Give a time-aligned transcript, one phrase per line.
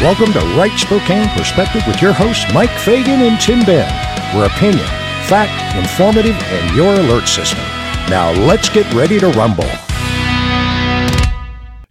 [0.00, 3.86] Welcome to Right Spokane Perspective with your hosts, Mike Fagan and Tim Benn.
[4.34, 4.86] Where opinion,
[5.26, 7.58] fact, informative, and your alert system.
[8.08, 9.68] Now let's get ready to rumble.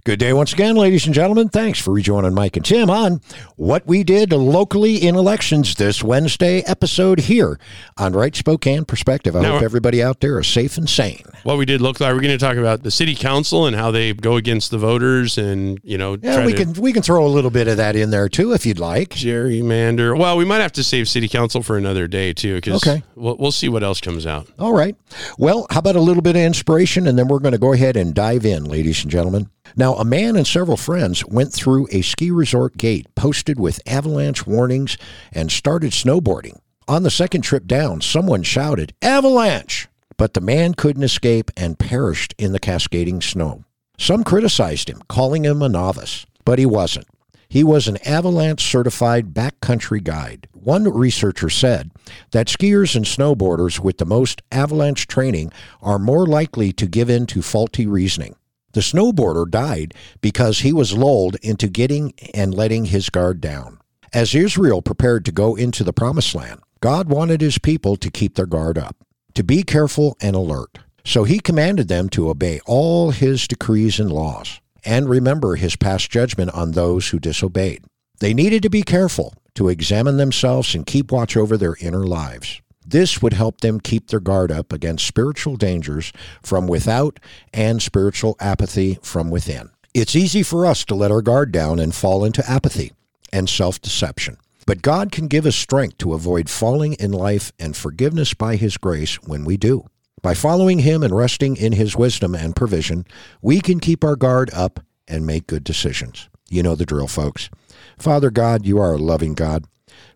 [0.10, 1.50] Good day once again, ladies and gentlemen.
[1.50, 3.22] Thanks for rejoining Mike and Tim on
[3.58, 7.60] what we did locally in elections this Wednesday episode here
[7.96, 9.36] on Right Spokane Perspective.
[9.36, 11.22] I Now- hope everybody out there is safe and sane.
[11.44, 14.12] What we did locally, we're going to talk about the city council and how they
[14.14, 17.30] go against the voters and, you know, Yeah, we to can we can throw a
[17.30, 19.10] little bit of that in there too if you'd like.
[19.10, 20.18] gerrymander.
[20.18, 23.04] Well, we might have to save city council for another day too, because Okay.
[23.16, 24.48] we'll, we'll see what else comes out.
[24.58, 24.96] All right.
[25.38, 27.96] Well, how about a little bit of inspiration and then we're going to go ahead
[27.96, 29.52] and dive in, ladies and gentlemen.
[29.76, 34.46] Now, a man and several friends went through a ski resort gate posted with avalanche
[34.46, 34.98] warnings
[35.32, 36.60] and started snowboarding.
[36.88, 39.88] On the second trip down, someone shouted, Avalanche!
[40.18, 43.64] But the man couldn't escape and perished in the cascading snow.
[43.98, 47.08] Some criticized him, calling him a novice, but he wasn't.
[47.48, 50.48] He was an avalanche certified backcountry guide.
[50.54, 51.92] One researcher said
[52.32, 57.26] that skiers and snowboarders with the most avalanche training are more likely to give in
[57.28, 58.36] to faulty reasoning.
[58.74, 63.80] The snowboarder died because he was lulled into getting and letting his guard down.
[64.14, 68.36] As Israel prepared to go into the promised land, God wanted his people to keep
[68.36, 68.96] their guard up,
[69.34, 70.80] to be careful and alert.
[71.06, 76.10] So he commanded them to obey all his decrees and laws and remember his past
[76.10, 77.84] judgment on those who disobeyed.
[78.20, 82.62] They needed to be careful, to examine themselves and keep watch over their inner lives.
[82.90, 86.12] This would help them keep their guard up against spiritual dangers
[86.42, 87.20] from without
[87.54, 89.70] and spiritual apathy from within.
[89.94, 92.94] It's easy for us to let our guard down and fall into apathy
[93.32, 94.38] and self deception.
[94.66, 98.78] But God can give us strength to avoid falling in life and forgiveness by His
[98.78, 99.86] grace when we do.
[100.24, 103.06] By following Him and resting in His wisdom and provision,
[103.40, 106.28] we can keep our guard up and make good decisions.
[106.50, 107.52] You know the drill, folks.
[108.00, 109.66] Father God, you are a loving God.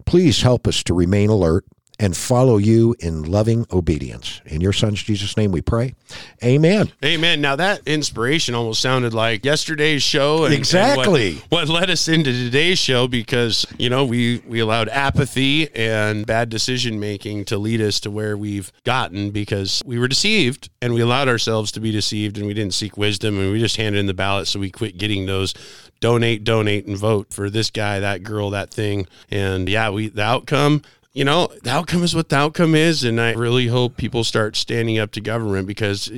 [0.06, 1.66] Please help us to remain alert
[2.00, 4.42] and follow you in loving obedience.
[4.46, 5.94] In your Son's Jesus' name we pray.
[6.44, 6.92] Amen.
[7.06, 7.40] Amen.
[7.40, 10.46] Now that inspiration almost sounded like yesterday's show.
[10.46, 11.30] And, Exactly.
[11.34, 15.74] and what, what led us into today's show because, you know, we, we allowed apathy
[15.76, 20.70] and bad decision making to lead us to where we've gotten because we were deceived
[20.82, 23.78] and we allowed ourselves to be deceived and we didn't seek wisdom and we just
[23.78, 24.48] handed in the ballot.
[24.48, 25.53] So we quit getting those
[26.00, 29.08] donate, donate, and vote for this guy, that girl, that thing.
[29.32, 30.82] And yeah, we, the outcome,
[31.13, 33.03] you know, the outcome is what the outcome is.
[33.03, 36.12] And I really hope people start standing up to government because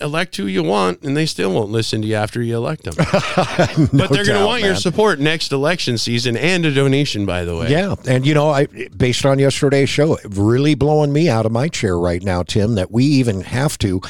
[0.00, 2.94] elect who you want and they still won't listen to you after you elect them.
[3.92, 7.56] but they're going to want your support next election season and a donation, by the
[7.56, 7.70] way.
[7.70, 11.68] Yeah, and you know, I based on yesterday's show, really blowing me out of my
[11.68, 14.00] chair right now, Tim, that we even have to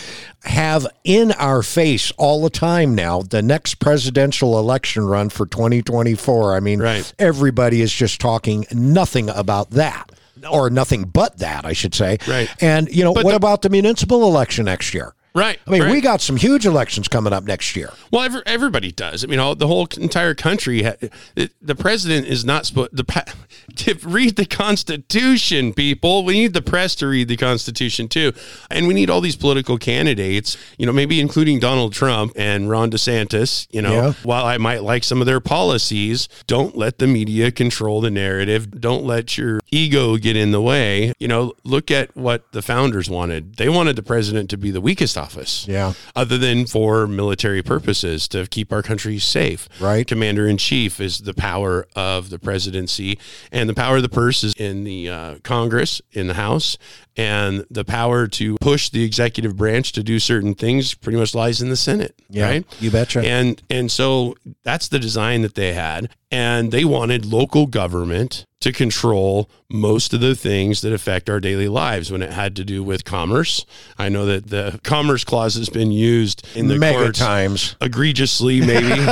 [0.44, 6.54] have in our face all the time now the next presidential election run for 2024.
[6.54, 7.12] I mean, Right.
[7.18, 10.12] everybody is just talking nothing about that.
[10.50, 12.18] Or nothing but that, I should say.
[12.28, 12.48] Right.
[12.60, 15.14] And, you know, But what the- about the municipal election next year?
[15.36, 15.58] Right.
[15.66, 15.92] I mean, right.
[15.92, 17.92] we got some huge elections coming up next year.
[18.10, 19.22] Well, every, everybody does.
[19.22, 20.82] I mean, all, the whole entire country.
[20.82, 20.94] ha-
[21.34, 23.24] The, the president is not supposed the pa-
[23.76, 25.74] to read the Constitution.
[25.74, 28.32] People, we need the press to read the Constitution too,
[28.70, 30.56] and we need all these political candidates.
[30.78, 33.66] You know, maybe including Donald Trump and Ron DeSantis.
[33.70, 34.12] You know, Yeah.
[34.22, 38.80] while I might like some of their policies, don't let the media control the narrative.
[38.80, 41.12] Don't let your ego get in the way.
[41.18, 43.56] You know, look at what the founders wanted.
[43.56, 45.92] They wanted the president to be the weakest office Yeah.
[46.14, 49.68] other than for military purposes to keep our country safe.
[49.80, 50.06] Right.
[50.06, 53.18] Commander in chief is the power of the presidency,
[53.50, 56.78] and the power of the purse is in the uh, Congress, in the House,
[57.16, 61.60] and the power to push the executive branch to do certain things pretty much lies
[61.60, 62.14] in the Senate.
[62.30, 62.64] Yeah, Right.
[62.80, 63.20] you betcha.
[63.20, 68.72] And and so that's the design that they had, and they wanted local government to
[68.72, 72.82] control most of the things that affect our daily lives when it had to do
[72.84, 73.64] with commerce.
[73.98, 77.74] I know that the commerce clause has been used in the Mega courts times.
[77.80, 78.92] egregiously maybe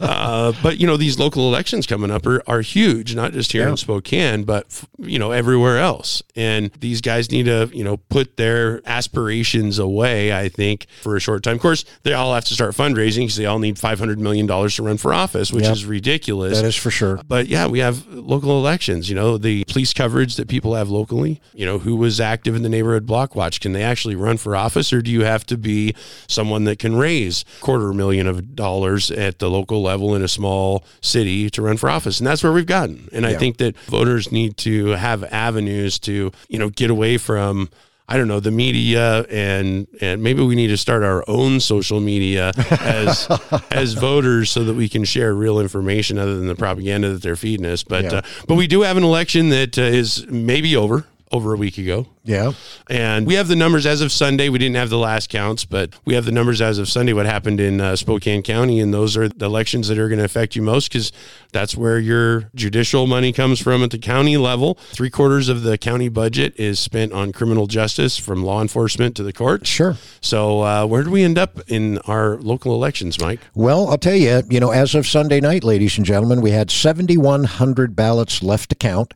[0.00, 3.64] uh, but you know these local elections coming up are, are huge not just here
[3.64, 3.70] Yeah.
[3.70, 7.96] in spokane but f- you know everywhere else and these guys need to you know
[7.98, 12.44] put their aspirations away i think for a short time of course they all have
[12.46, 15.64] to start fundraising because they all need 500 million dollars to run for office which
[15.64, 15.72] Yep.
[15.72, 17.20] is ridiculous That is for sure.
[17.26, 21.40] but yeah, we have local elections, you know, the police coverage that people have locally,
[21.54, 23.60] you know, who was active in the neighborhood block watch.
[23.60, 25.94] Can they actually run for office or do you have to be
[26.26, 30.84] someone that can raise quarter million of dollars at the local level in a small
[31.00, 32.18] city to run for office?
[32.18, 33.08] And that's where we've gotten.
[33.12, 37.70] And I think that voters need to have avenues to, you know, get away from
[38.08, 42.00] I don't know the media and and maybe we need to start our own social
[42.00, 43.26] media as
[43.70, 47.34] as voters so that we can share real information other than the propaganda that they're
[47.36, 47.82] feeding us.
[47.82, 48.14] But Yeah.
[48.18, 51.78] uh, but we do have an election that uh, is maybe over over a week
[51.78, 52.06] ago.
[52.26, 52.52] Yeah.
[52.90, 54.48] And we have the numbers as of Sunday.
[54.48, 57.12] We didn't have the last counts, but we have the numbers as of Sunday.
[57.12, 60.24] What happened in uh, Spokane County, and those are the elections that are going to
[60.24, 61.12] affect you most because
[61.52, 64.74] that's where your judicial money comes from at the county level.
[64.92, 69.22] Three quarters of the county budget is spent on criminal justice, from law enforcement to
[69.22, 69.68] the courts.
[69.68, 69.96] Sure.
[70.20, 73.40] So uh, where do we end up in our local elections, Mike?
[73.54, 76.70] Well, I'll tell you, you know, as of Sunday night, ladies and gentlemen, we had
[76.70, 79.14] 7,100 ballots left to count.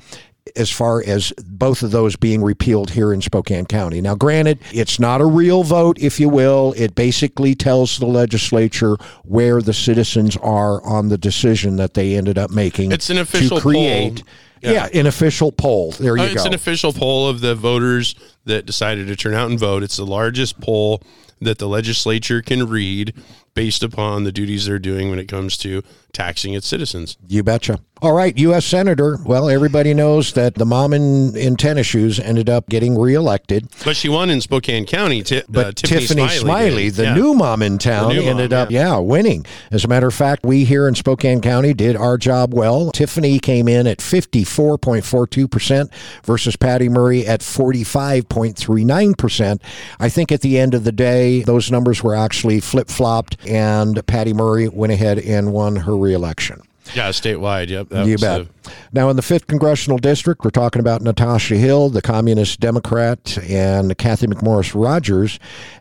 [0.57, 4.01] as far as both of those being repealed here in Spokane County.
[4.01, 6.75] Now, granted, it's not a real vote, if you will.
[6.77, 12.39] It basically tells the legislature where the citizens are on the decision that they ended
[12.39, 12.93] up making.
[12.93, 14.17] It's an official to create.
[14.25, 14.29] poll.
[14.63, 14.89] Yeah.
[14.95, 15.93] an official poll.
[15.93, 16.49] There you Uh, it's go.
[16.49, 18.15] an official poll of the voters
[18.47, 19.83] that decided to turn out and vote.
[19.83, 21.03] It's the largest poll
[21.43, 23.13] that the legislature can read
[23.55, 27.17] based upon the duties they're doing when it comes to taxing its citizens.
[27.29, 27.81] You betcha.
[28.03, 28.67] All right, U.S.
[28.67, 29.19] Senator.
[29.25, 33.69] Well, everybody knows that the mom in, in tennis shoes ended up getting reelected.
[33.85, 35.23] But she won in Spokane County.
[35.23, 36.95] Ti- But uh, Tiffany, Tiffany, Smiley, did.
[36.95, 37.15] the Yeah.
[37.15, 38.89] new mom in town, mom, ended up, yeah.
[38.89, 39.47] yeah, winning.
[39.71, 42.91] As a matter of fact, we here in Spokane County did our job well.
[42.91, 45.89] Tiffany came in at 54.42%
[46.25, 49.61] versus Patty Murray at 45.39%.
[49.99, 54.05] I think at the end of the day, those numbers were actually flip flopped, and
[54.07, 56.63] Patty Murray went ahead and won her reelection.
[56.93, 57.71] Yeah, statewide.
[57.71, 57.89] Yep.
[57.89, 58.47] that You bet.
[58.93, 63.97] Now, in the 5th Congressional District, we're talking about Natasha Hill, the Communist Democrat, and
[63.99, 65.39] Cathy McMorris Rodgers.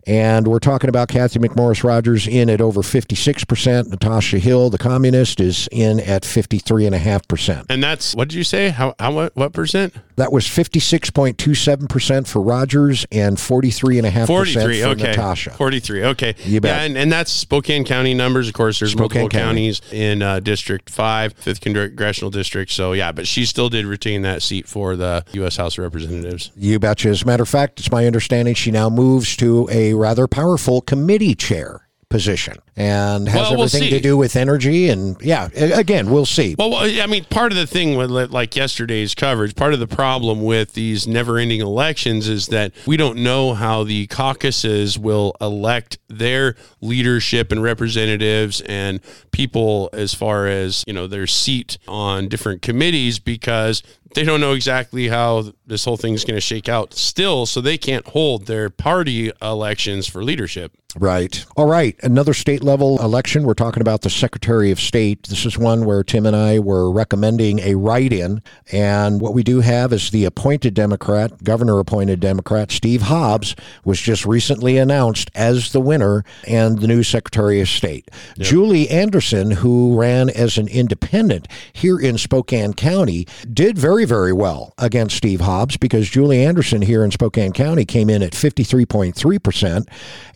[0.07, 3.89] And we're talking about Cathy McMorris Rodgers in at over 56%.
[3.89, 7.66] Natasha Hill, the Communist, is in at 53.5%.
[7.69, 8.69] and that's what did you say?
[8.69, 9.94] How how what, what percent?
[10.15, 14.81] That was 56.27% for Rodgers and 43.5% Forty three.
[14.81, 15.03] for Okay.
[15.03, 15.49] Natasha.
[15.51, 16.03] Forty three.
[16.03, 16.35] Okay.
[16.45, 16.75] You bet.
[16.77, 18.47] Yeah, and, and that's Spokane County numbers.
[18.47, 19.71] Of course, there's Spokane multiple County.
[19.71, 22.71] counties in uh, District Five, Fifth Congressional District.
[22.71, 25.57] So yeah, but she still did retain that seat for the U.S.
[25.57, 26.51] House of Representatives.
[26.55, 27.09] You betcha.
[27.09, 30.81] As a matter of fact, it's my understanding she now moves to a rather powerful
[30.81, 34.89] committee chair position and has Well, we'll everything to do with energy.
[34.89, 36.56] And yeah, again, we'll see.
[36.57, 39.87] Well, well, I mean, part of the thing with like yesterday's coverage, part of the
[39.87, 45.99] problem with these never-ending elections is that we don't know how the caucuses will elect
[46.09, 48.99] their leadership and representatives and
[49.31, 53.83] people as far as you know their seat on different committees because
[54.15, 57.77] they don't know exactly how this whole thing's going to shake out still so they
[57.77, 61.44] can't hold their party elections for leadership Right.
[61.56, 61.95] All right.
[62.03, 63.43] Another state level election.
[63.43, 65.23] We're talking about the Secretary of State.
[65.23, 68.41] This is one where Tim and I were recommending a write in.
[68.71, 73.99] And what we do have is the appointed Democrat, governor appointed Democrat, Steve Hobbs, was
[73.99, 78.09] just recently announced as the winner and the new Secretary of State.
[78.39, 84.73] Julie Anderson, who ran as an independent here in Spokane County, did very, very well
[84.77, 89.87] against Steve Hobbs because Julie Anderson here in Spokane County came in at 53.3%,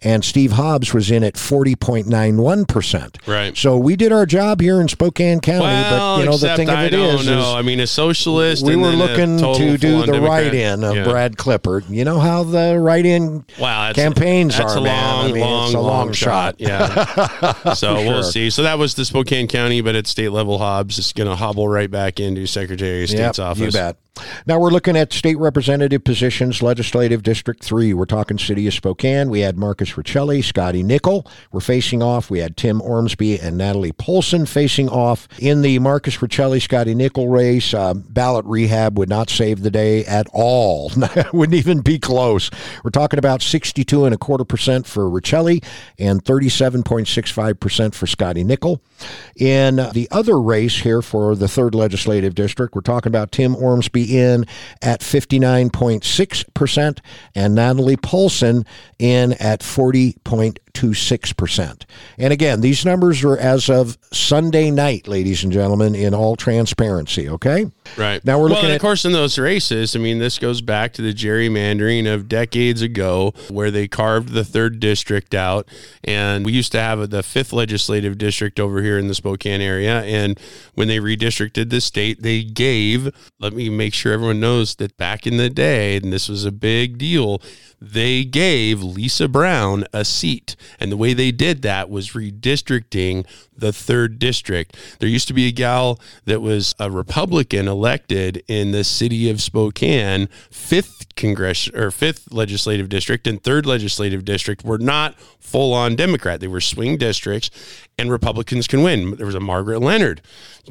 [0.04, 1.36] and Steve Hobbs was in at
[2.18, 3.28] 0.91%.
[3.28, 3.56] Right.
[3.58, 6.70] So we did our job here in Spokane County, Well, but you know the thing
[6.70, 7.40] of I it don't is, know.
[7.40, 8.66] is I mean, a socialist.
[8.66, 10.22] we were looking to do the Democrat.
[10.24, 11.04] write-in of Yeah.
[11.04, 11.90] Brad Klippert.
[11.90, 15.04] You know how the write-in Wow, that's, campaigns that's are, a man.
[15.04, 16.56] I long, mean, long, it's a long shot.
[16.60, 17.74] Yeah.
[17.74, 18.32] so we'll sure.
[18.32, 18.50] see.
[18.50, 21.68] So that was the Spokane County, but at state level, Hobbs is going to hobble
[21.68, 23.62] right back into Secretary of State's Yep, office.
[23.62, 23.98] You bet.
[24.46, 27.94] Now we're looking at state representative positions, legislative district three.
[27.94, 29.30] We're talking city of Spokane.
[29.30, 31.28] We had Marcus Riccelli, Scotty Nicol.
[31.52, 32.30] We're facing off.
[32.30, 37.30] We had Tim Ormsby and Natalie Poulson facing off in the Marcus Riccelli, Scotty Nicol
[37.30, 37.74] race.
[37.74, 40.92] Uh, ballot rehab would not save the day at all.
[41.34, 42.50] Wouldn't even be close.
[42.84, 45.64] We're talking about 62 and a quarter percent for Riccelli
[46.00, 48.82] and 37.65 percent for Scotty Nicol.
[49.36, 54.07] In the other race here for the third legislative district, we're talking about Tim Ormsby
[54.08, 54.46] in
[54.82, 57.00] at 59.6%
[57.36, 58.66] and Natalie Poulson
[59.00, 59.62] in at
[60.78, 61.84] 40.26%.
[62.18, 67.30] And again, these numbers are as of Sunday night, ladies and gentlemen, in all transparency,
[67.30, 67.70] okay?
[67.98, 68.24] Right.
[68.26, 69.96] Now we're well, looking and at of course in those races.
[69.96, 74.44] I mean, this goes back to the gerrymandering of decades ago, where they carved the
[74.44, 75.68] third district out,
[76.04, 80.02] and we used to have the fifth legislative district over here in the Spokane area.
[80.04, 80.40] And
[80.74, 83.10] when they redistricted the state, they gave.
[83.40, 86.52] Let me make sure everyone knows that back in the day, and this was a
[86.52, 87.42] big deal.
[87.80, 90.56] They gave Lisa Brown a seat.
[90.80, 94.76] And the way they did that was redistricting the third district.
[95.00, 99.42] There used to be a gal that was a Republican elected in the city of
[99.42, 105.96] Spokane, fifth congressional or fifth legislative district and third legislative district were not full on
[105.96, 106.40] Democrat.
[106.40, 107.50] They were swing districts
[107.98, 109.16] and Republicans can win.
[109.16, 110.22] There was a Margaret Leonard.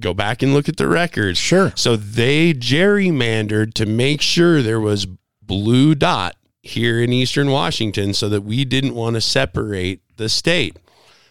[0.01, 1.39] Go back and look at the records.
[1.39, 1.73] Sure.
[1.75, 5.07] So they gerrymandered to make sure there was
[5.43, 6.36] blue dot
[6.67, 10.77] here in Eastern Washington so that we didn't want to separate the state.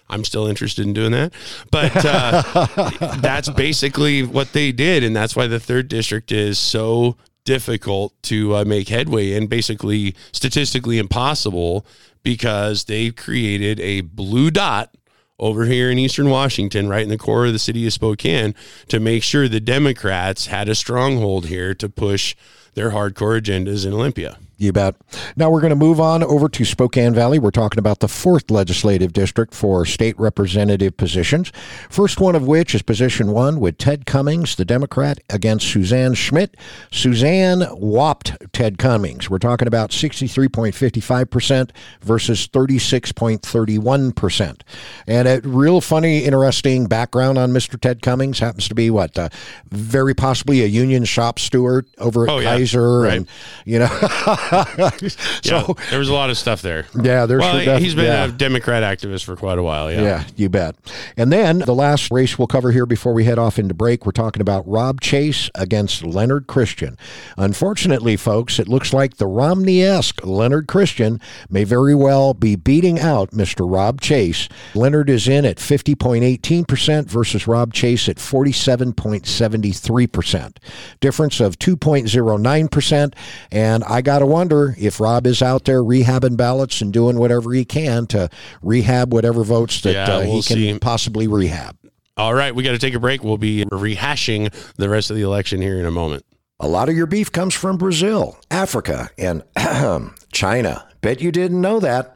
[0.09, 1.33] I'm still interested in doing that.
[1.71, 5.03] But uh, that's basically what they did.
[5.03, 10.15] And that's why the third district is so difficult to uh, make headway in, basically
[10.31, 11.85] statistically impossible,
[12.23, 14.95] because they created a blue dot
[15.37, 18.55] over here in Eastern Washington, right in the core of the city of Spokane,
[18.87, 22.35] to make sure the Democrats had a stronghold here to push
[22.73, 24.37] their hardcore agendas in Olympia.
[24.57, 24.95] You bet.
[25.35, 27.39] Now we're going to move on over to Spokane Valley.
[27.39, 31.51] We're talking about the fourth legislative district for state representative positions.
[31.89, 36.55] First one of which is position one with Ted Cummings, the Democrat, against Suzanne Schmidt.
[36.89, 39.29] Suzanne whopped Ted Cummings.
[39.29, 41.71] We're talking about 63.55%
[42.01, 44.61] versus 36.31%.
[45.07, 47.77] And a real funny, interesting background on Mr.
[47.79, 49.17] Ted Cummings happens to be what?
[49.17, 49.27] Uh,
[49.69, 52.55] very possibly a union shop steward over at Oh, yeah.
[52.55, 53.01] Kaiser.
[53.01, 53.17] Right.
[53.17, 53.27] And,
[53.65, 53.87] you know,
[55.45, 56.85] Yeah, so there was a lot of stuff there.
[57.01, 58.25] yeah, there's Well, for he's been yeah.
[58.25, 59.91] a Democrat activist for quite a while.
[59.91, 60.01] Yeah.
[60.01, 60.75] Yeah, you bet.
[61.17, 64.11] And then the last race we'll cover here before we head off into break, we're
[64.11, 66.97] talking about Rob Chase against Leonard Christian.
[67.37, 72.99] Unfortunately, folks, it looks like the Romney esque Leonard Christian may very well be beating
[72.99, 73.71] out Mr.
[73.71, 74.47] Rob Chase.
[74.73, 80.57] Leonard is in at 50.18% versus Rob Chase at 47.73%.
[80.99, 83.13] Difference of 2.09%.
[83.51, 87.53] And I got to wonder if Rob is out there rehabbing ballots and doing whatever
[87.53, 88.29] he can to
[88.61, 90.79] rehab whatever votes that Yeah, uh, he we'll can see.
[90.79, 91.77] possibly rehab.
[92.17, 93.23] All right, we got to take a break.
[93.23, 96.25] We'll be rehashing the rest of the election here in a moment.
[96.59, 99.43] A lot of your beef comes from Brazil, Africa, and
[100.33, 100.87] China.
[101.01, 102.11] Bet you didn't know that.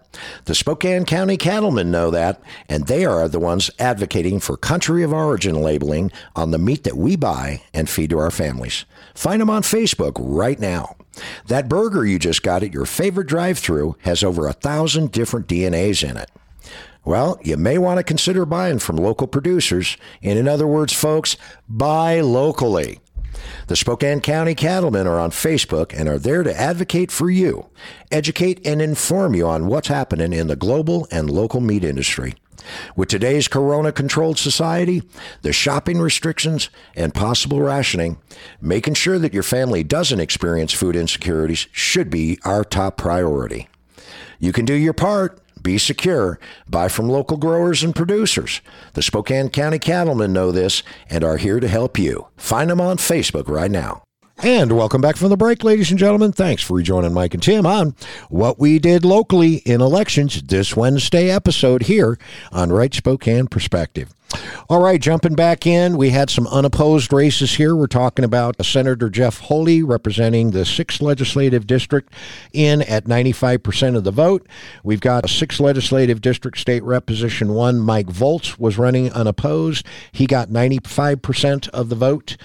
[0.45, 5.13] The Spokane County cattlemen know that, and they are the ones advocating for country of
[5.13, 8.85] origin labeling on the meat that we buy and feed to our families.
[9.13, 10.95] Find them on Facebook right now.
[11.47, 15.47] That burger you just got at your favorite drive through has over a thousand different
[15.47, 16.29] DNAs in it.
[17.05, 19.97] Well, you may want to consider buying from local producers.
[20.21, 22.99] And in other words, folks, buy locally.
[23.67, 27.69] The Spokane County Cattlemen are on Facebook and are there to advocate for you,
[28.11, 32.35] educate, and inform you on what's happening in the global and local meat industry.
[32.95, 35.03] With today's corona controlled society,
[35.41, 38.17] the shopping restrictions, and possible rationing,
[38.61, 43.67] making sure that your family doesn't experience food insecurities should be our top priority.
[44.39, 45.41] You can do your part.
[45.61, 46.39] Be secure.
[46.69, 48.61] Buy from local growers and producers.
[48.93, 52.27] The Spokane County Cattlemen know this and are here to help you.
[52.37, 54.03] Find them on Facebook right now.
[54.41, 56.31] And welcome back from the break, ladies and gentlemen.
[56.31, 57.93] Thanks for rejoining Mike and Tim on
[58.29, 62.17] what we did locally in elections this Wednesday episode here
[62.53, 64.13] on Right Spokane Perspective.
[64.69, 67.75] All right, jumping back in, we had some unopposed races here.
[67.75, 72.13] We're talking about Senator Jeff Holy representing the 6th Legislative District
[72.53, 74.45] in at 95% of the vote.
[74.83, 77.79] We've got a 6th Legislative District State Rep Position 1.
[77.79, 79.87] Mike Volz was running unopposed.
[80.11, 82.37] He got 95% of the vote.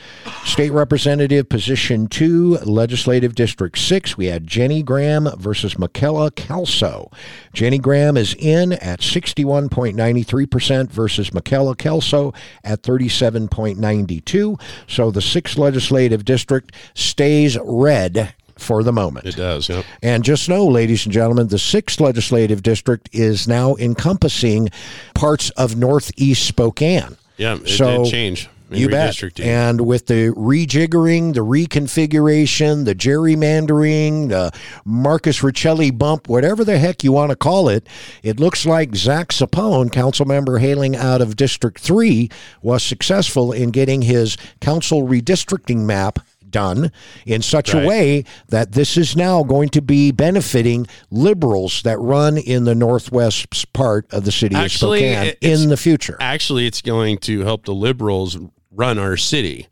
[0.45, 7.11] State Representative Position 2, Legislative District 6, we had Jenny Graham versus Michaela Kelso.
[7.53, 14.61] Jenny Graham is in at 61.93% versus Michaela Kelso at 37.92.
[14.87, 19.27] So the 6th legislative district stays red for the moment.
[19.27, 19.85] It does, yep.
[20.03, 24.69] And just know, ladies and gentlemen, the 6th legislative district is now encompassing
[25.15, 27.17] parts of northeast Spokane.
[27.37, 28.49] Yeah, it so, did change.
[28.77, 29.41] You bet.
[29.41, 34.53] And with the rejiggering, the reconfiguration, the gerrymandering, the
[34.85, 37.87] Marcus Riccelli bump, whatever the heck you want to call it,
[38.23, 42.31] it looks like Zack Zappone, council member hailing out of District 3,
[42.63, 46.19] was successful in getting his council redistricting map
[46.55, 46.93] done
[47.27, 47.85] in such right.
[47.85, 52.77] a way that this is now going to be benefiting liberals that run in the
[52.77, 56.17] northwest part of the city actually, of Spokane in the future.
[56.21, 58.39] Actually, it's going to help the liberals
[58.75, 59.69] run our city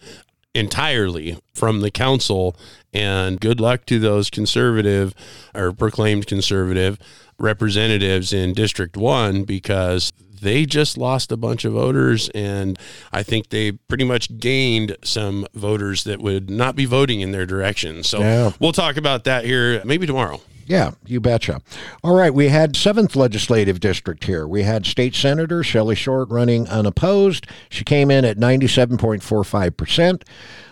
[0.54, 2.56] entirely from the council.
[2.92, 5.14] And good luck to those conservative
[5.54, 6.98] or proclaimed conservative
[7.38, 12.28] representatives in District 1 because they just lost a bunch of voters.
[12.34, 12.78] And
[13.12, 17.46] I think they pretty much gained some voters that would not be voting in their
[17.46, 18.02] direction.
[18.02, 18.52] So yeah.
[18.60, 20.40] we'll talk about that here maybe tomorrow.
[20.66, 21.60] Yeah, you betcha.
[22.04, 24.46] All right, we had 7th Legislative District here.
[24.46, 27.46] We had State Senator Shelley Short running unopposed.
[27.68, 30.22] She came in at 97.45%.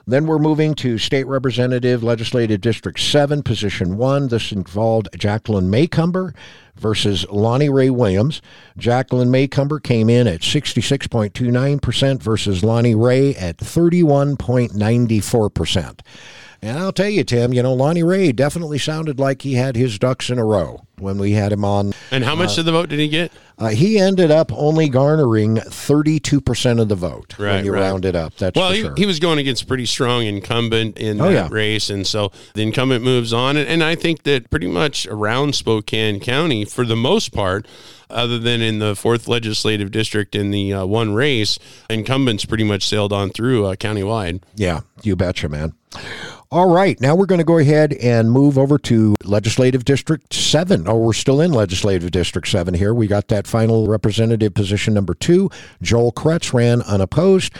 [0.07, 4.28] Then we're moving to State Representative Legislative District 7, Position 1.
[4.28, 6.35] This involved Jacqueline Maycumber
[6.76, 8.40] versus Lonnie Ray Williams.
[8.76, 16.00] Jacqueline Maycumber came in at 66.29% versus Lonnie Ray at 31.94%.
[16.62, 19.99] And I'll tell you, Tim, you know, Lonnie Ray definitely sounded like he had his
[19.99, 21.95] ducks in a row when we had him on.
[22.11, 23.33] And how much uh, of the vote did he get?
[23.59, 27.81] Uh, he ended up only garnering 32% of the vote right, when you right.
[27.81, 28.35] round it up.
[28.37, 28.95] That's well, he, sure.
[28.97, 31.49] he was going against a pretty strong incumbent in oh, that yeah.
[31.50, 31.88] race.
[31.88, 33.57] And so the incumbent moves on.
[33.57, 37.66] And, and I think that pretty much around Spokane County, for the most part,
[38.11, 42.87] other than in the fourth legislative district in the uh, one race, incumbents pretty much
[42.87, 44.42] sailed on through uh, countywide.
[44.57, 45.75] Yeah, you betcha, man.
[46.52, 50.88] All right, now we're going to go ahead and move over to Legislative District 7.
[50.88, 52.92] Oh, we're still in Legislative District 7 here.
[52.92, 55.48] We got that final representative position number two.
[55.80, 57.54] Joel Kretz ran unopposed,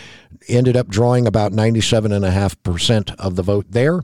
[0.49, 4.01] ended up drawing about 97.5% of the vote there.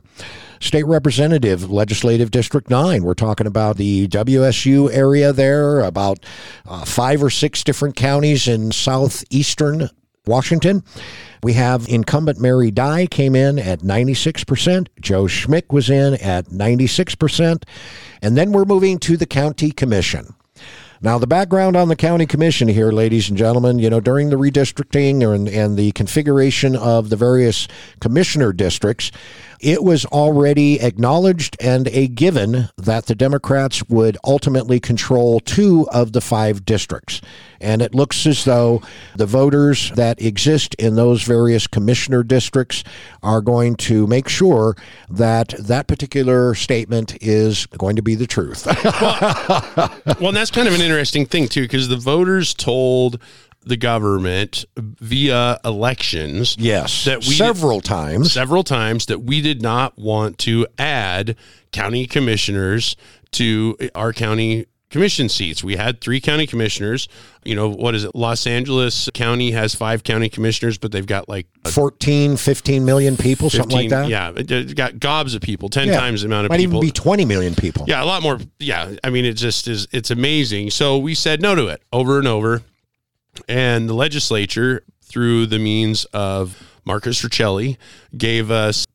[0.61, 3.03] State Representative, Legislative District 9.
[3.03, 6.25] We're talking about the WSU area there, about
[6.65, 9.89] uh, five or six different counties in southeastern
[10.27, 10.83] Washington.
[11.43, 14.87] We have incumbent Mary Dye came in at 96%.
[14.99, 17.63] Joe Schmick was in at 96%.
[18.21, 20.33] And then we're moving to the county commission.
[20.99, 24.35] Now, the background on the county commission here, ladies and gentlemen, you know, during the
[24.35, 27.67] redistricting and, and the configuration of the various
[27.99, 29.11] commissioner districts,
[29.59, 36.13] it was already acknowledged and a given that the Democrats would ultimately control two of
[36.13, 37.21] the five districts.
[37.59, 38.81] And it looks as though
[39.15, 42.83] the voters that exist in those various commissioner districts
[43.23, 44.75] are going to make sure
[45.09, 48.65] that that particular statement is going to be the truth.
[49.01, 53.19] well, well, that's kind of an interesting thing, too, because the voters told
[53.61, 56.55] the government via elections.
[56.59, 61.35] Yes, that we several times, several times that we did not want to add
[61.71, 62.95] county commissioners
[63.31, 65.63] to our county commission seats.
[65.63, 67.07] We had three county commissioners.
[67.43, 68.15] You know, what is it?
[68.15, 73.49] Los Angeles County has five county commissioners, but they've got like 14, 15 million people,
[73.49, 74.09] 15, something like that.
[74.09, 76.73] Yeah, it's got gobs of people, 10 yeah, times the amount of might people.
[76.75, 77.85] Might even be 20 million people.
[77.87, 78.39] Yeah, a lot more.
[78.59, 80.71] Yeah, I mean, it just is, it's amazing.
[80.71, 82.63] So we said no to it over and over.
[83.47, 87.77] And the legislature, through the means of Marcus Riccelli,
[88.17, 88.85] gave us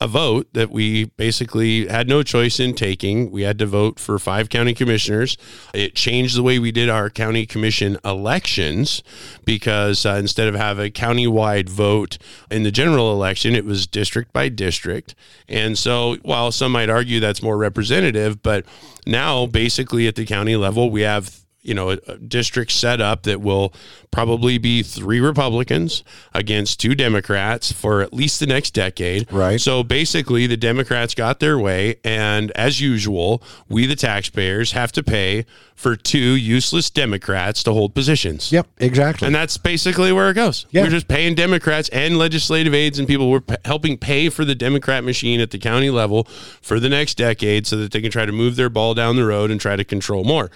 [0.00, 3.30] a vote that we basically had no choice in taking.
[3.30, 5.38] We had to vote for five county commissioners.
[5.72, 9.02] It changed the way we did our county commission elections
[9.44, 12.18] because uh, instead of have a county-wide vote
[12.50, 15.14] in the general election, it was district by district.
[15.48, 18.66] And so, while some might argue that's more representative, but
[19.06, 23.40] now basically at the county level, we have you know, a, district set up that
[23.40, 23.72] will
[24.10, 29.30] probably be three Republicans against two Democrats for at least the next decade.
[29.32, 29.60] Right.
[29.60, 35.02] So basically, the Democrats got their way, and as usual, we the taxpayers have to
[35.02, 38.52] pay for two useless Democrats to hold positions.
[38.52, 39.26] Yep, exactly.
[39.26, 40.66] And that's basically where it goes.
[40.70, 40.82] Yeah.
[40.82, 43.30] We're just paying Democrats and legislative aides and people.
[43.30, 46.24] We're p- helping pay for the Democrat machine at the county level
[46.62, 49.26] for the next decade so that they can try to move their ball down the
[49.26, 50.50] road and try to control more.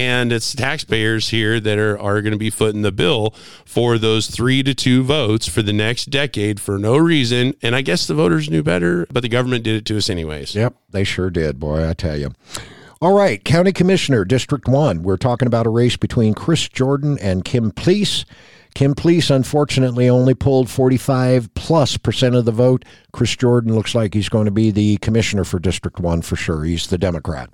[0.00, 3.34] And it's taxpayers here that are, are going to be footing the bill
[3.66, 7.52] for those three to two votes for the next decade for no reason.
[7.60, 10.54] And I guess the voters knew better, but the government did it to us anyways.
[10.54, 12.32] Yep, they sure did, boy, I tell you.
[13.02, 15.02] All right, County Commissioner, District 1.
[15.02, 18.24] We're talking about a race between Chris Jordan and Kim Plese.
[18.74, 22.86] Kim Plese, unfortunately, only pulled 45 plus percent of the vote.
[23.12, 26.64] Chris Jordan looks like he's going to be the commissioner for District 1 for sure.
[26.64, 27.50] He's the Democrat.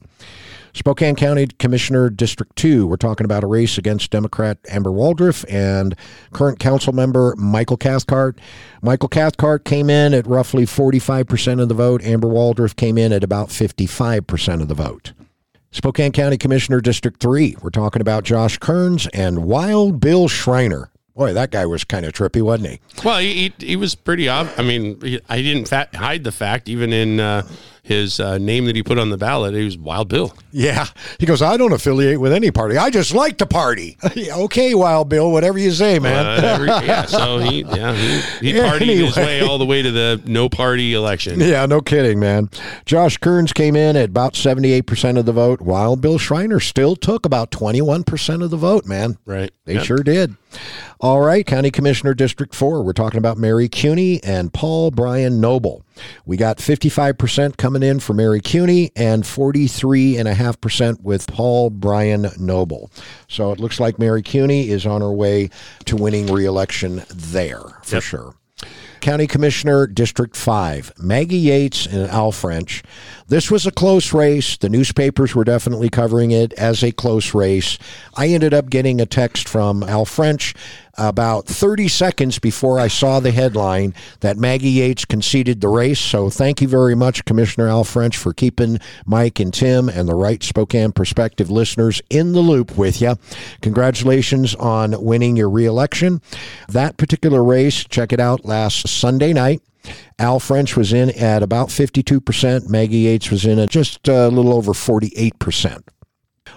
[0.76, 5.96] Spokane County Commissioner District 2, we're talking about a race against Democrat Amber Waldref and
[6.34, 8.38] current council member Michael Cathcart.
[8.82, 12.04] Michael Cathcart came in at roughly 45% of the vote.
[12.04, 15.14] Amber Waldref came in at about 55% of the vote.
[15.70, 20.90] Spokane County Commissioner District 3, we're talking about Josh Kerns and Wild Bill Schreiner.
[21.16, 22.80] Boy, that guy was kind of trippy, wasn't he?
[23.02, 26.32] Well, he, he, he was pretty ob- I mean, he, I didn't fa- hide the
[26.32, 27.48] fact, even in uh,
[27.86, 30.34] his uh, name that he put on the ballot, he was Wild Bill.
[30.50, 30.86] Yeah.
[31.20, 32.76] He goes, I don't affiliate with any party.
[32.76, 33.96] I just like to party.
[34.28, 36.26] okay, Wild Bill, whatever you say, man.
[36.26, 39.92] Uh, every- yeah, so he yeah he, he partied his way all the way to
[39.92, 41.38] the no party election.
[41.38, 42.50] Yeah, no kidding, man.
[42.86, 47.24] Josh Kerns came in at about 78% of the vote, while Bill Schreiner still took
[47.24, 49.16] about 21% of the vote, man.
[49.26, 49.52] Right.
[49.64, 49.84] They Yep.
[49.84, 50.34] sure did.
[51.00, 52.82] All right, County Commissioner District 4.
[52.82, 55.82] We're talking about Mary Kuney and Paul Brian Noble.
[56.24, 62.90] We got 55% coming in for Mary Kuney and 43.5% with Paul Brian Noble.
[63.28, 65.50] So it looks like Mary Kuney is on her way
[65.84, 68.02] to winning re-election there for Yep.
[68.02, 68.34] sure.
[69.06, 72.82] County Commissioner, District 5, Maggie Yates and Al French.
[73.28, 74.56] This was a close race.
[74.56, 77.78] The newspapers were definitely covering it as a close race.
[78.16, 80.56] I ended up getting a text from Al French
[80.98, 86.00] about 30 seconds before I saw the headline that Maggie Yates conceded the race.
[86.00, 90.14] So thank you very much, Commissioner Al French, for keeping Mike and Tim and the
[90.14, 93.16] Right Spokane Perspective listeners in the loop with you.
[93.62, 96.20] Congratulations on winning your reelection.
[96.68, 99.62] That particular race, check it out last Sunday night.
[100.18, 102.68] Al French was in at about 52%.
[102.68, 105.82] Maggie Yates was in at just a little over 48%.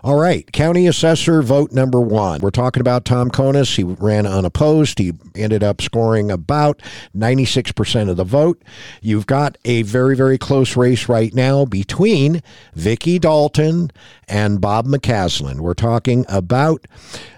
[0.01, 2.39] All right, county assessor vote number one.
[2.39, 3.75] We're talking about Tom Konis.
[3.75, 4.97] He ran unopposed.
[4.97, 6.81] He ended up scoring about
[7.15, 8.61] 96% of the vote.
[9.01, 12.41] You've got a very, very close race right now between
[12.75, 13.91] Vicky Dalton
[14.29, 15.59] and Bob McCaslin.
[15.59, 16.85] We're talking about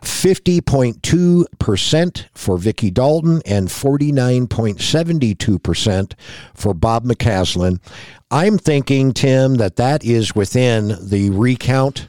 [0.01, 6.13] 50.2% for Vicky Dalton and 49.72%
[6.53, 7.79] for Bob McCaslin.
[8.29, 12.05] I'm thinking, Tim, that that is within the recount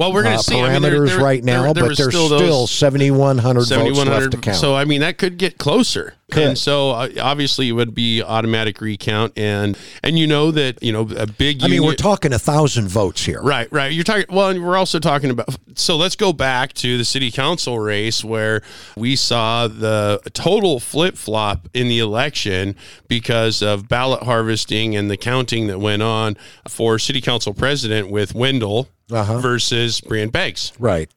[0.00, 1.96] Well, we're going uh, to see parameters I mean, there- there- right now, there- but
[1.98, 4.56] there's still, those 7,100 votes left to count.
[4.56, 6.14] So I mean, that could get closer.
[6.30, 6.42] Could.
[6.48, 10.92] And so uh, obviously it would be automatic recount, and and you know that you
[10.92, 11.62] know a big.
[11.62, 13.40] I mean, we're talking a thousand votes here.
[13.42, 13.92] Right, right.
[13.92, 14.26] You're talking.
[14.28, 15.48] Well, and we're also talking about.
[15.74, 18.62] So let's go back to the city council race where
[18.96, 22.74] we saw the total flip flop in the election
[23.08, 26.36] because of ballot harvesting and the counting that went on
[26.68, 29.38] for city council president with Wendle Uh-huh.
[29.38, 31.10] versus Brian Banks, Right.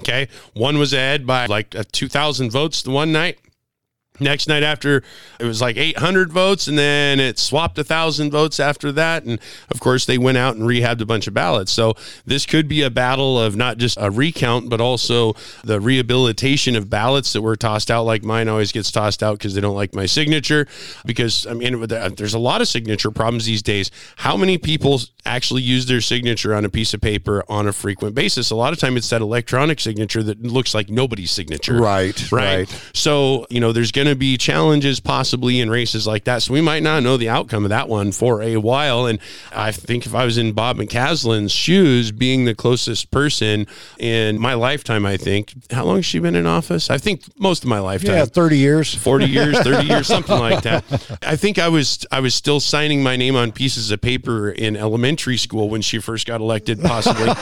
[0.00, 3.38] Okay, one was ahead by like uh, two thousand votes the one night.
[4.20, 5.02] Next night after
[5.38, 9.38] it was like 800 votes, and then it swapped a thousand votes after that, and
[9.70, 11.72] of course they went out and rehabbed a bunch of ballots.
[11.72, 11.94] So
[12.26, 16.90] this could be a battle of not just a recount, but also the rehabilitation of
[16.90, 18.04] ballots that were tossed out.
[18.04, 20.66] Like mine always gets tossed out because they don't like my signature.
[21.06, 23.90] Because I mean, uh, there's a lot of signature problems these days.
[24.16, 28.14] How many people actually use their signature on a piece of paper on a frequent
[28.14, 28.50] basis?
[28.50, 31.80] A lot of time it's that electronic signature that looks like nobody's signature.
[31.80, 32.68] Right, Right.
[32.70, 32.82] right.
[32.94, 36.42] So, you know, there's going to be challenges possibly in races like that.
[36.42, 39.06] So we might not know the outcome of that one for a while.
[39.06, 39.18] And
[39.52, 43.66] I think if I was in Bob McCaslin's shoes, being the closest person
[43.98, 46.90] in my lifetime, I think, how long has she been in office?
[46.90, 48.16] I think most of my lifetime.
[48.16, 48.94] Yeah, 30 years.
[48.94, 50.84] 40 years 30 years something like that
[51.22, 54.76] i think i was i was still signing my name on pieces of paper in
[54.76, 57.32] elementary school when she first got elected possibly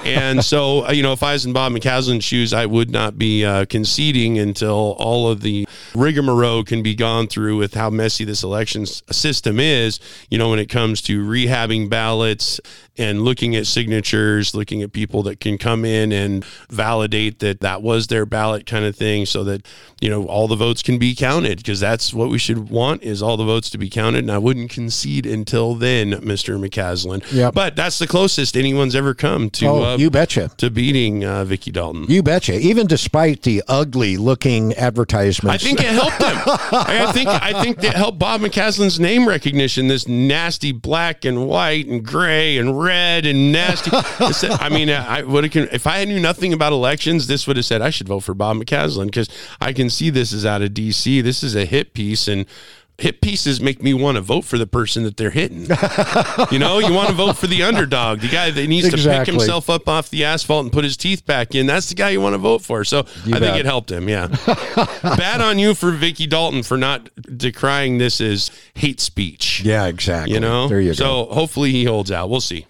[0.04, 3.18] and so uh, you know if i was in bob mccaslin's shoes i would not
[3.18, 5.66] be uh, conceding until all of the
[6.16, 10.00] rigmarole can be gone through with how messy this election system is,
[10.30, 12.60] you know, when it comes to rehabbing ballots
[12.96, 17.82] and looking at signatures, looking at people that can come in and validate that that
[17.82, 19.66] was their ballot kind of thing so that,
[20.00, 23.22] you know, all the votes can be counted because that's what we should want is
[23.22, 24.20] all the votes to be counted.
[24.20, 26.58] And I wouldn't concede until then, Mr.
[26.62, 27.24] McCaslin.
[27.32, 27.54] Yep.
[27.54, 30.50] But that's the closest anyone's ever come to, Oh, uh, you betcha.
[30.58, 32.04] to beating uh, Vicky Dalton.
[32.08, 32.58] You betcha.
[32.58, 35.64] Even despite the ugly looking advertisements.
[35.64, 36.36] I think it helped him.
[36.72, 39.88] I think I think it helped Bob McCaslin's name recognition.
[39.88, 43.90] This nasty black and white and gray and red and nasty.
[43.94, 47.66] I mean, uh, I would have if I knew nothing about elections, this would have
[47.66, 49.28] said I should vote for Bob McCaslin because
[49.60, 51.20] I can see this is out of D.C.
[51.20, 52.46] This is a hit piece and.
[52.96, 55.62] Hit pieces make me want to vote for the person that they're hitting.
[56.52, 59.26] you know, you want to vote for the underdog, the guy that needs to pick
[59.26, 61.66] himself up off the asphalt and put his teeth back in.
[61.66, 62.84] That's the guy you want to vote for.
[62.84, 63.40] So I bet.
[63.40, 64.08] think it helped him.
[64.08, 64.28] Yeah.
[65.02, 69.62] Bad on you for Vicky Dalton for not decrying this as hate speech.
[69.64, 70.32] yeah, exactly.
[70.32, 70.68] You know?
[70.68, 70.94] there you go.
[70.94, 72.30] So hopefully he holds out.
[72.30, 72.64] We'll see.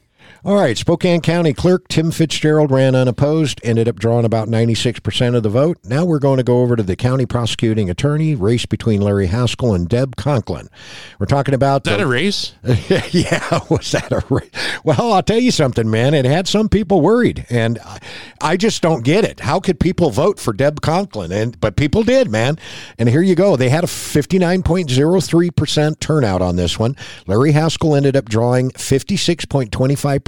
[0.47, 5.43] All right, Spokane County Clerk Tim Fitzgerald ran unopposed, ended up drawing about 96% of
[5.43, 5.79] the vote.
[5.85, 9.73] Now we're going to go over to the county prosecuting attorney, race between Larry Haskell
[9.75, 10.69] and Deb Conklin.
[11.19, 12.53] We're talking about Is that the- a race?
[13.11, 14.41] yeah, was that a ra-
[14.85, 15.15] well?
[15.15, 16.13] I'll tell you something, man.
[16.13, 17.79] It had some people worried, and
[18.43, 19.41] I- just don't get it.
[19.41, 21.33] How could people vote for Deb Conklin?
[21.33, 22.59] And but people did, man.
[22.99, 23.57] And here you go.
[23.57, 26.97] They had a fifty nine point zero three percent turnout on this one.
[27.27, 29.17] Larry Haskell ended up drawing fifty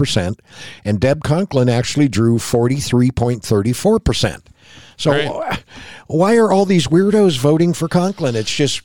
[0.06, 3.98] six point twenty five percent, and Deb Conklin actually drew forty three point thirty four
[4.00, 4.48] percent.
[4.96, 5.62] So Right.
[6.06, 8.34] why are all these weirdos voting for Conklin?
[8.34, 8.82] It's just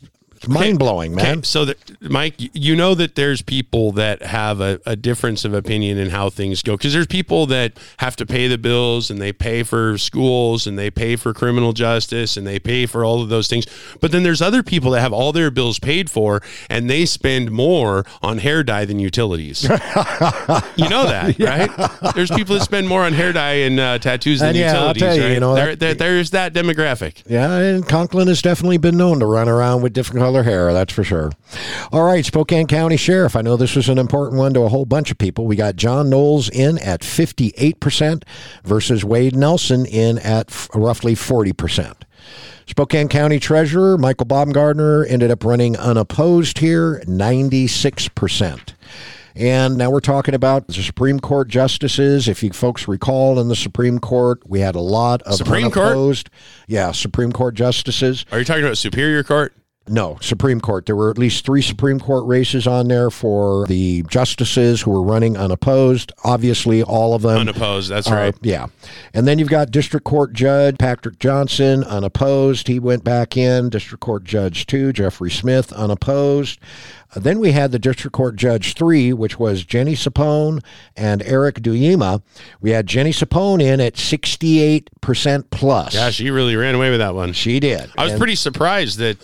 [0.48, 1.40] mind blowing, man.
[1.40, 5.54] Okay, so, that, Mike, you know that there's people that have a, a difference of
[5.54, 9.22] opinion in how things go because there's people that have to pay the bills and
[9.22, 13.22] they pay for schools and they pay for criminal justice and they pay for all
[13.22, 13.66] of those things.
[14.00, 17.52] But then there's other people that have all their bills paid for and they spend
[17.52, 19.64] more on hair dye than utilities.
[20.76, 22.14] you know that, right?
[22.16, 24.88] There's people that spend more on hair dye and uh, tattoos than And yeah, I'll
[24.90, 25.02] utilities.
[25.02, 25.34] tell you, right?
[25.34, 27.24] you know, There- that- there- there's that demographic.
[27.30, 31.04] Yeah, and Conklin has definitely been known to run around with different hair, that's for
[31.04, 31.32] sure.
[31.92, 33.36] All right, Spokane County Sheriff.
[33.36, 35.46] I know this was an important one to a whole bunch of people.
[35.46, 38.24] We got John Nowels in at 58%
[38.64, 41.94] versus Wade Nelson in at f- roughly 40%.
[42.68, 48.74] Spokane County Treasurer Michael Baumgartner ended up running unopposed here, 96%.
[49.36, 52.28] And now we're talking about the Supreme Court justices.
[52.28, 56.30] If you folks recall, in the Supreme Court, we had a lot of Supreme Court?
[56.68, 58.26] Yeah, Supreme Court justices.
[58.32, 59.54] Are you talking about Superior Court?
[59.88, 60.86] No, Supreme Court.
[60.86, 65.02] There were at least three Supreme Court races on there for the justices who were
[65.02, 66.12] running unopposed.
[66.24, 67.40] Obviously, all of them.
[67.40, 67.90] Unopposed.
[67.90, 68.36] That's Uh, right.
[68.42, 68.68] yeah.
[69.14, 72.68] And then you've got District Court Judge Patrick Johnson, unopposed.
[72.68, 73.70] He went back in.
[73.70, 76.60] District Court Judge 2, Jeffrey Smith, unopposed.
[77.16, 80.64] Uh, then we had the District Court Judge 3, which was Jenny Zappone
[80.96, 82.22] and Eric Duyema.
[82.62, 85.94] We had Jenny Zappone in at 68% plus.
[85.96, 87.34] Yeah, she really ran away with that one.
[87.34, 87.90] she did.
[87.98, 89.18] I was And- pretty surprised that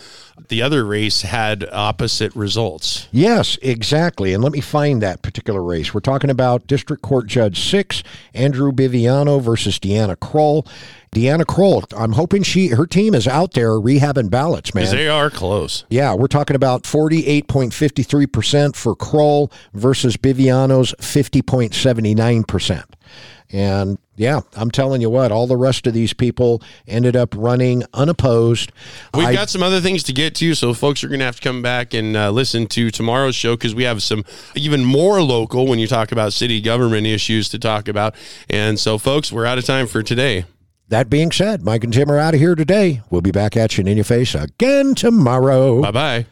[0.50, 3.08] the other race had opposite results.
[3.12, 4.34] Yes, exactly.
[4.34, 5.94] And let me find that particular race.
[5.94, 10.66] We're talking about District Court Judge 6, Andrew Biviano versus Deanna Kroll.
[11.18, 14.86] Deanna Kroll, I'm hoping she her team is out there rehabbing ballots, man.
[14.96, 15.84] They are close.
[15.90, 22.84] yeah, we're talking about 48.53% for Kroll versus Biviano's 50.79%.
[23.50, 27.84] And yeah, I'm telling you what, all the rest of these people ended up running
[27.96, 28.72] unopposed.
[29.16, 31.38] We've I- got some other things to get to, so folks are going to have
[31.38, 35.24] to come back and uh, listen to tomorrow's show because we have some even more
[35.24, 38.14] local when you talk about city government issues to talk about.
[38.52, 40.46] And so, folks, we're out of time for today.
[40.90, 43.02] That being said, Mike and Tim are out of here today.
[43.10, 45.82] We'll be back at you in your face again tomorrow.
[45.82, 46.26] Bye bye.